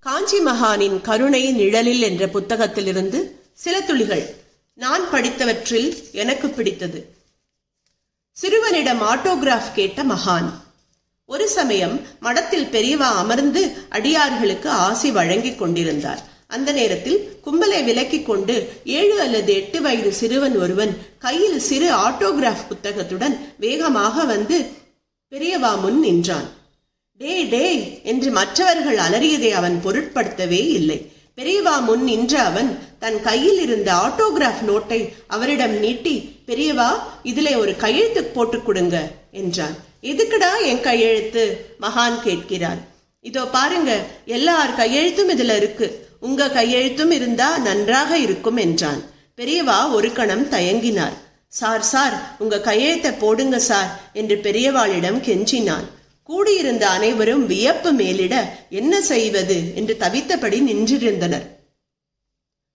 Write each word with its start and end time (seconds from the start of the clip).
காஞ்சி 0.00 0.38
மகானின் 0.38 1.00
கருணை 1.00 1.52
நிழலில் 1.52 2.02
என்ற 2.02 2.26
புத்தகத்திலிருந்து 2.26 3.30
சில 3.52 3.80
துளிகள். 3.80 4.34
நான் 4.74 5.02
படித்தவற்றில் 5.12 6.10
எனக்கு 6.12 6.48
பிடித்தது. 6.48 7.16
சிறுவனிடம் 8.32 9.02
ஆட்டோகிராஃப் 9.02 9.72
கேட்ட 9.74 10.04
மகான். 10.04 10.50
ஒரு 11.26 11.48
சமயம் 11.48 12.00
மடத்தில் 12.20 12.64
பெரியவா 12.64 13.10
அமர்ந்து 13.22 13.72
அடியார்களுக்கு 13.88 14.70
ஆசி 14.70 15.10
வழங்கிக் 15.10 15.58
கொண்டிருந்தார். 15.58 16.22
அந்த 16.46 16.72
நேரத்தில் 16.72 17.38
கும்பலை 17.44 17.84
விலக்கிக் 17.84 18.26
கொண்டு 18.26 18.72
ஏழு 18.84 19.20
அல்லது 19.20 19.52
எட்டு 19.52 19.82
வயது 19.82 20.12
சிறுவன் 20.12 20.56
ஒருவன் 20.58 20.98
கையில் 21.18 21.60
சிறு 21.60 21.94
ஆட்டோகிராஃப் 21.94 22.66
புத்தகத்துடன் 22.68 23.54
வேகமாக 23.58 24.24
வந்து 24.24 24.66
பெரியவா 25.30 25.80
முன் 25.80 26.00
நின்றான். 26.00 26.58
டே 27.20 27.32
டே 27.44 27.64
என்று 28.02 28.30
மற்றவர்கள் 28.30 28.96
அலறியதை 28.96 29.50
அவன் 29.50 29.74
பொருட்படுத்தவே 29.84 30.60
இல்லை. 30.76 30.96
பெரியவா 31.36 31.74
முன் 31.80 32.04
நின்ற 32.04 32.34
அவன் 32.42 32.78
தன் 32.98 33.18
கையில் 33.22 33.60
இருந்த 33.60 33.90
ஆட்டோகிராஃப் 33.94 34.62
நோட்டை 34.68 35.00
அவரிடம் 35.26 35.74
நீட்டி 35.78 36.14
பெரியவா 36.46 36.88
இதுல 37.24 37.56
ஒரு 37.56 37.76
கையெழுத்து 37.76 38.24
போட்டுக் 38.24 38.64
கொடுங்க 38.66 38.96
என்றான். 39.30 39.76
எதுக்குடா 40.02 40.50
என் 40.62 40.80
கையெழுத்து? 40.80 41.44
மகான் 41.80 42.18
கேட்கிறார். 42.20 42.80
இதோ 43.20 43.44
பாருங்க 43.46 43.90
எல்லார் 44.24 44.74
கையெழுத்தும் 44.74 45.32
இதுல 45.36 45.56
இருக்கு. 45.56 46.08
உங்க 46.20 46.48
கையெழுத்தும் 46.48 47.10
இருந்தா 47.10 47.58
நன்றாக 47.58 48.18
இருக்கும் 48.18 48.56
என்றான். 48.56 49.02
பெரியவா 49.36 49.92
ஒரு 49.92 50.12
கணம் 50.12 50.48
தயங்கினார். 50.50 51.16
சார் 51.48 51.82
சார் 51.82 52.36
உங்க 52.38 52.60
கையெழுத்தை 52.60 53.10
போடுங்க 53.12 53.58
சார் 53.70 53.90
என்று 54.12 54.36
பெரியவாளிடம் 54.42 55.22
கெஞ்சினான். 55.28 55.88
கூடியிருந்த 56.30 56.84
அனைவரும் 56.96 57.46
வியப்பு 57.46 57.92
மேலிட 57.92 58.34
என்ன 58.80 59.00
செய்வது 59.12 59.56
என்று 59.78 59.96
தவித்தபடி 60.02 60.58
நின்றிருந்தனர். 60.68 61.46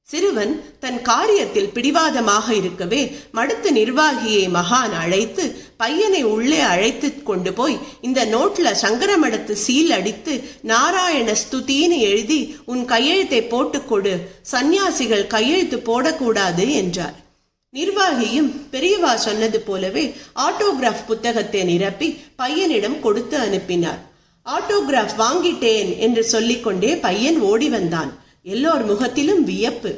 சிறுவன் 0.10 0.52
தன் 0.84 0.98
காரியத்தில் 1.08 1.72
பிடிவாதமாக 1.76 2.48
இருக்கவே 2.54 3.00
மடுத்து 3.38 3.70
நிர்வாகியை 3.78 4.44
மகான் 4.58 4.94
அழைத்து 5.04 5.44
பையனை 5.78 6.22
உள்ளே 6.34 6.60
அழைத்து 6.74 7.10
கொண்டு 7.30 7.54
போய் 7.54 7.78
இந்த 8.02 8.26
நோட்ல 8.26 8.76
சங்கரமடத்து 8.84 9.56
சீல் 9.66 9.92
அடித்து 9.92 10.36
நாராயண 10.72 11.38
ஸ்துதின்னு 11.44 12.00
எழுதி 12.12 12.40
உன் 12.66 12.86
கையெழுத்தை 12.86 13.42
போட்டுக்கொடு 13.54 14.16
சந்நியாசிகள் 14.54 15.32
கையெழுத்து 15.36 15.80
போடக்கூடாது 15.90 16.68
என்றார். 16.84 17.18
நிர்வாகியும் 17.76 18.50
பெரியவா 18.72 19.16
சொன்னது 19.16 19.60
போலவே 19.62 20.16
ஆட்டோகிராஃப் 20.36 21.06
புத்தகத்தை 21.08 21.64
நிரப்பி 21.64 22.08
பையனிடம் 22.38 23.00
கொடுத்து 23.00 23.38
அனுப்பினார். 23.38 24.02
ஆட்டோகிராஃப் 24.46 25.16
வாங்கிட்டேன் 25.18 25.98
என்று 25.98 26.24
சொல்லிக்கொண்டே 26.24 26.98
பையன் 26.98 27.40
ஓடி 27.42 27.70
வந்தான். 27.70 28.12
எல்லோர் 28.44 28.86
முகத்திலும் 28.86 29.44
வியப்பு. 29.44 29.92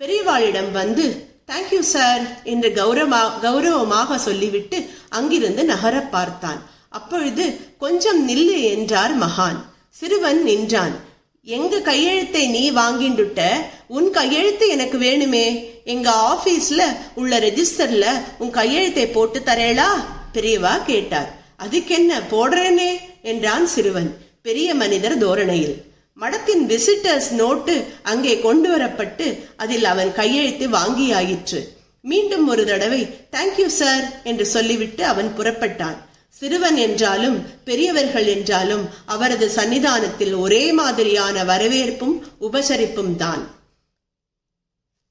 பெரியவாளிடம் 0.00 0.70
வந்து 0.72 1.28
தேங்க்யூ 1.46 1.78
சார் 1.78 2.22
என்று 2.44 2.68
கௌரவமா 2.68 3.22
கௌரவமாக 3.42 4.18
சொல்லிவிட்டு 4.18 4.78
அங்கிருந்து 5.08 5.64
நகர 5.64 6.00
பார்த்தான். 6.00 6.60
அப்பொழுது 6.88 7.44
கொஞ்சம் 7.78 8.20
நில்லு 8.28 8.56
என்றார் 8.62 9.14
மகான். 9.18 9.60
சிறுவன் 9.90 10.42
நின்றான். 10.42 10.94
எங்க 11.44 11.80
கையெழுத்தை 11.80 12.46
நீ 12.46 12.70
வாங்கிண்டுட்ட 12.70 13.40
உன் 13.86 14.10
கையெழுத்து 14.10 14.68
எனக்கு 14.68 14.98
வேணுமே. 14.98 15.68
எங்க 15.84 16.10
ஆபீஸ்ல 16.32 16.82
உள்ள 17.14 17.38
ரெஜிஸ்டர்ல 17.38 18.06
உன் 18.38 18.50
கையெழுத்தை 18.50 19.06
போட்டு 19.06 19.40
தரேளா? 19.40 19.86
பெரியவா 20.34 20.84
கேட்டார். 20.84 21.38
அதுக்கென்ன 21.58 22.20
போடுறேனே? 22.30 22.90
என்றான் 23.22 23.66
சிறுவன் 23.66 24.18
பெரிய 24.42 24.74
மனிதர் 24.74 25.18
தோரணையில். 25.18 25.84
மடத்தின் 26.20 26.66
விசிட்டர்ஸ் 26.66 27.30
நோட்டு 27.30 27.84
அங்கே 28.02 28.38
கொண்டு 28.38 28.76
வரப்பட்டு 28.76 29.44
அதில் 29.56 29.84
அவன் 29.84 30.12
கையெழுத்து 30.12 30.68
வாங்கியாயிற்று. 30.68 31.62
மீண்டும் 32.00 32.48
ஒரு 32.48 32.64
தடவை 32.64 33.06
தேங்க்யூ 33.32 33.66
சார் 33.66 34.20
என்று 34.24 34.46
சொல்லிவிட்டு 34.46 35.04
அவன் 35.04 35.32
புறப்பட்டான். 35.38 35.98
சிறுவன் 36.40 36.76
என்றாலும் 36.76 37.38
பெரியவர்கள் 37.64 38.26
என்றாலும் 38.26 38.84
அவரது 39.06 39.46
சன்னிதானத்தில் 39.48 40.34
ஒரே 40.38 40.72
மாதிரியான 40.72 41.44
வரவேற்பும் 41.44 42.14
உபசரிப்பும் 42.40 43.16
தான். 43.16 43.42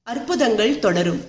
அற்புதங்கள் 0.02 0.78
தொடரும். 0.78 1.22